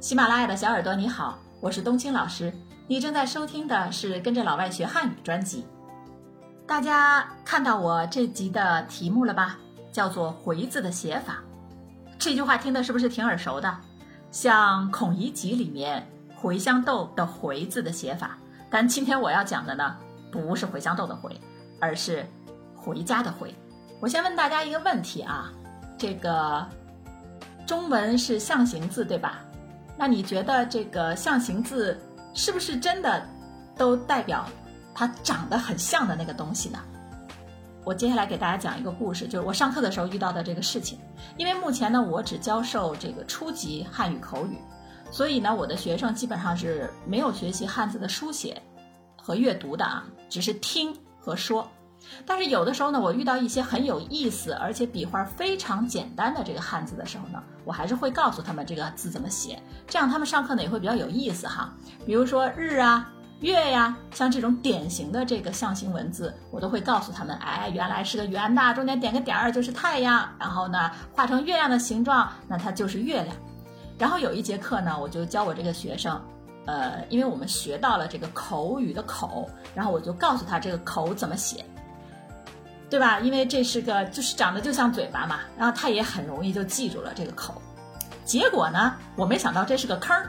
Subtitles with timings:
[0.00, 2.50] 喜马拉雅的小耳朵，你好，我是冬青老师。
[2.86, 5.66] 你正在收听的是《跟着老外学汉语》专辑。
[6.66, 9.58] 大家看到我这集的题目了吧？
[9.92, 11.42] 叫做“回”字的写法。
[12.18, 13.76] 这句话听的是不是挺耳熟的？
[14.30, 16.08] 像《孔乙己》里面
[16.40, 18.38] “茴香豆”的“回”字的写法。
[18.70, 19.94] 但今天我要讲的呢，
[20.32, 21.38] 不是茴香豆的“回”，
[21.78, 22.24] 而是
[22.74, 23.54] 回家的“回”。
[24.00, 25.52] 我先问大家一个问题啊，
[25.98, 26.66] 这个
[27.66, 29.40] 中文是象形字对吧？
[30.00, 32.00] 那你觉得这个象形字
[32.32, 33.22] 是不是真的
[33.76, 34.46] 都代表
[34.94, 36.78] 它长得很像的那个东西呢？
[37.84, 40.98] 我接下来给大家讲一个故事，就是我上课的时候遇到的这个事情。
[41.36, 44.56] 因为目前呢，我只教授这个初级汉语口语，
[45.10, 48.58] 所以呢，我的学生基本上是没有学习汉字的书写
[49.20, 51.70] 和阅读的啊，只是听和说。
[52.26, 61.72] 但是有的时候呢，我遇到一些很有意思，而且笔画非常简单的这个汉字的时候呢，我还是会告诉他们这个字怎么写，这样他们上课呢也会比较有意思哈。
[62.04, 73.34] 比如说日啊、月呀，像这种典型的这个象形文字，我都会告诉他们，哎，原来是个圆的，中间点个点儿就是太阳，然后呢画成月亮的形状，那它就是月亮。
[73.98, 76.20] 然后有一节课呢，我就教我这个学生，
[76.66, 81.64] 呃，因为我们学到了这个口语的口，然后我就告诉他这个口怎么写。
[82.90, 83.20] 对吧？
[83.20, 87.54] 因为这是个就是长得就像嘴巴嘛，然后他也很容易就记住了这个口。
[88.24, 90.28] 结果呢，我没想到这是个坑儿。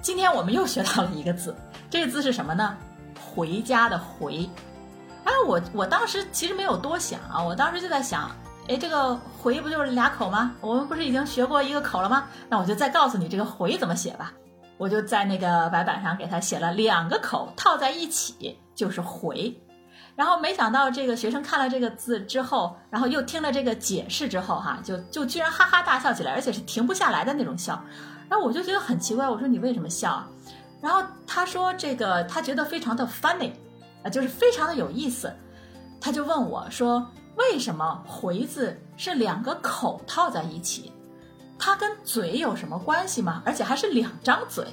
[0.00, 1.54] 今天我们又学到了一个字，
[1.90, 2.74] 这个字是什么呢？
[3.20, 4.48] 回家的回。
[5.24, 8.30] 哎，我我当时其实没有多想啊，我当时就在想，
[8.66, 10.54] 哎，这个回不就是俩口吗？
[10.62, 12.26] 我们不是已经学过一个口了吗？
[12.48, 14.32] 那我就再告诉你这个回怎么写吧。
[14.78, 19.54] 我就在那个白板上给他写了两个口套在一起就是回。
[20.18, 27.80] 然后没想到这个学生看了这个字之后，然后又听了这个解释之后，哈，就就居然哈哈大笑起来，而且是停不下来的那种笑。
[28.28, 30.28] 然后我就觉得很奇怪，我说你为什么笑啊？
[30.82, 33.52] 然后他说这个他觉得非常的 funny，
[34.02, 35.32] 啊，就是非常的有意思。
[36.00, 40.92] 他就问我说，为什么回字是两个口套在一起？
[41.60, 43.40] 它跟嘴有什么关系吗？
[43.46, 44.64] 而且还是两张嘴。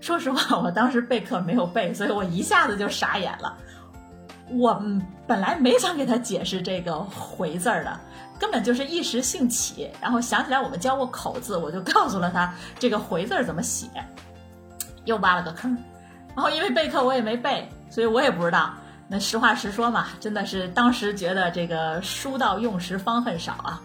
[0.00, 3.58] 说实话，我当时备课没有背，所以我一下子就傻眼了。
[4.52, 4.82] 我
[5.26, 8.00] 本来没想给他解释这个“回”字儿的，
[8.38, 13.86] 根本就是一时兴起，然后想起来我们教过口字，我就告诉了他这个“回”字儿怎么写，
[15.04, 15.76] 又挖了个坑。
[16.34, 18.74] 然后因为备课我也没背，所以我也不知道。
[19.08, 23.80] 那实话实说嘛，真的是当时觉得这个书到用时方恨少啊，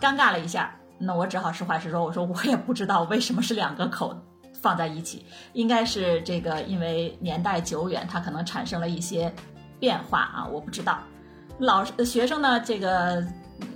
[0.00, 0.74] 尴尬了一下。
[0.98, 4.16] 那我只好实话实说，我说我也不知道为什么是两个口
[4.60, 9.32] 放在一起，应该是这个因为年代久远，它可能产生了一些。
[9.84, 10.98] 变化啊，我不知道。
[11.58, 13.22] 老师学生呢，这个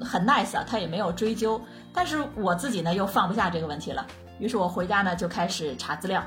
[0.00, 1.60] 很 nice 啊，他也没有追究。
[1.92, 4.06] 但是我自己呢，又放不下这个问题了。
[4.38, 6.24] 于是我回家呢，就开始查资料。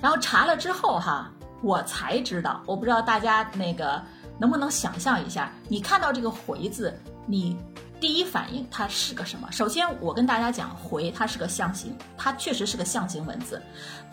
[0.00, 1.28] 然后查了之后哈，
[1.60, 4.00] 我才知道，我不知道大家那个
[4.38, 6.96] 能不能想象一下，你看到这个“回”字，
[7.26, 7.58] 你
[8.00, 9.50] 第一反应它是个什么？
[9.50, 13.60] 首先，我跟大家讲，“回”它是个象形，它确实是个象形文字。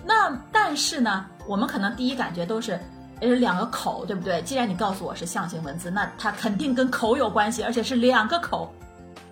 [0.03, 2.79] 那但是呢，我们可能第一感觉都是。
[3.28, 4.41] 是两个口，对不对？
[4.41, 8.73] 既然你告诉我是象形文字，那它肯定跟口有关系，而且是两个口。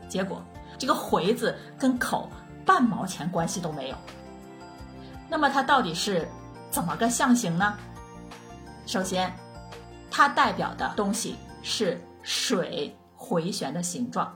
[0.07, 0.43] 结果
[0.77, 2.29] 这个“回”字跟口
[2.65, 3.95] 半毛钱关系都没有。
[5.29, 6.27] 那么它到底是
[6.69, 7.73] 怎么个象形呢？
[8.85, 9.33] 首先，
[10.09, 14.35] 它代表的东西是水回旋的形状。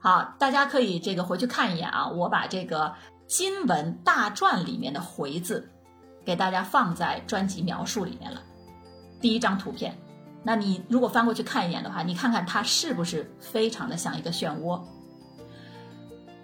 [0.00, 2.94] 好，大家可以这个回去看一眼啊，我把这个
[3.26, 5.70] 金文大篆里面的“回”字。
[6.28, 8.42] 给大家放在专辑描述里面了，
[9.18, 9.96] 第一张图片。
[10.42, 14.78] 那你如果翻过去看一眼的话，你看看它是不是非常的像一个漩涡？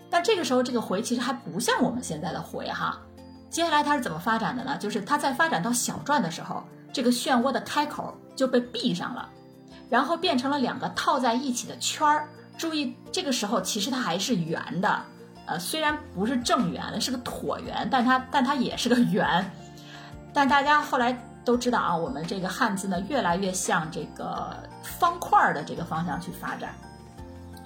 [0.08, 2.98] 但这个时候，这个回其实还不像我们现在的回哈。
[3.50, 4.78] 接下来它是怎么发展的呢？
[4.78, 9.28] 就是它在发展到小篆的时候，这个漩涡的开口就被闭上了，
[9.90, 12.26] 然后变成了两个套在一起的圈儿。
[12.56, 14.98] 注意，这个时候其实它还是圆的，
[15.44, 19.44] 呃，虽然不是正圆，是个椭圆，但它但它也是个圆。
[20.34, 26.74] 但大家后来都知道啊，我们这个汉字呢，越来越向这个方块的这个方向去发展。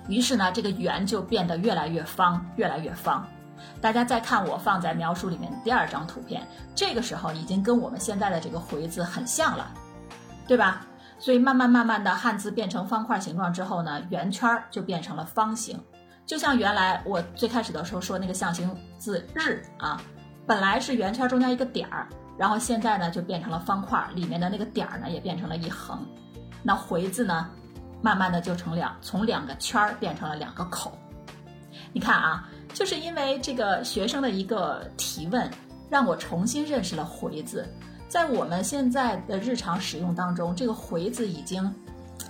[0.07, 3.27] 于是呢，这个圆就变得越来越方，越来越方。
[3.81, 9.67] 大家再看我放在描述里面第二张图片，这个时候已经跟我们现在的这个“回”字很像了，
[10.47, 10.83] 对吧？
[11.19, 15.81] 所以慢慢慢慢的，汉字变成方块形状之后呢，圆圈就变成了方形。
[16.25, 20.01] 就像原来我最开始的时候说那个象形字“日”啊，
[20.47, 22.07] 本来是圆圈中间一个点儿。
[22.39, 26.07] 然后现在呢，就变成了方块，里面的那个点儿呢，也变成了一横。
[26.63, 27.51] 那回字呢，
[28.01, 30.97] 慢慢的就成两，从两个圈儿变成了两个口。
[31.93, 35.51] 你看啊，就是因为这个学生的一个提问，
[35.91, 37.67] 让我重新认识了“回”字。
[38.09, 41.75] 在我们现在的日常使用当中，这个“回”字已经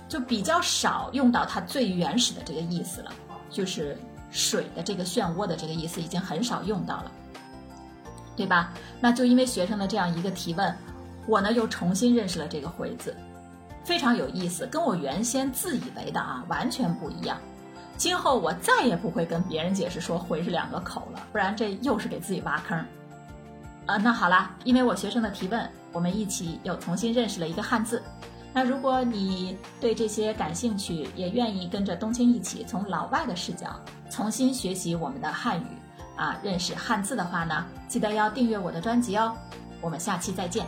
[0.07, 3.11] 就比较少用到它最原始的这个意思了，
[3.49, 3.97] 就是
[4.31, 7.11] 水的这个漩涡的这个意思已经很少用到了，
[8.39, 8.71] 对吧？
[9.01, 10.73] 那就因为学生的这样一个提问，
[11.27, 13.13] 我呢又重新认识了这个“回”字，
[13.83, 17.37] 非常有意思，跟我原先自以为的啊完全不一样。
[17.97, 22.77] 今后我再也不会跟别人解释说“回”是两个口了，不然这又是给自己挖坑。
[23.87, 28.01] 啊，那好啦，因为我学生的提问，我们一起又重新认识了一个汉字。
[28.53, 33.77] 那如果你对这些感兴趣，也愿意跟着冬青一起从老外的视角
[34.09, 35.65] 重新学习我们的汉语
[36.19, 39.33] 啊，认识汉字的话呢，记得要订阅我的专辑哦。
[39.79, 40.67] 我们下期再见。